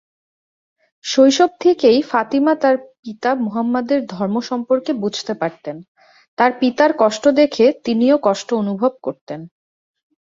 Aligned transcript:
শৈশব 1.05 1.51
থেকেই 1.59 1.99
ফাতিমা 2.01 2.53
তার 2.55 2.75
পিতা 3.01 3.31
মুহাম্মাদের 3.35 3.99
ধর্ম 4.05 4.35
সম্পর্কে 4.41 4.91
বুঝতে 4.93 5.33
পারতেন, 5.33 5.77
তার 6.37 6.51
পিতার 6.59 6.91
কষ্ট 6.97 7.23
দেখে 7.39 7.65
তিনিও 7.85 8.17
কষ্ট 8.23 8.49
অনুভব 8.53 8.91
করতেন। 9.01 9.39